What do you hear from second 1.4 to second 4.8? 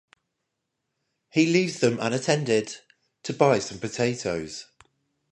leaves them unattended to buy some potatoes.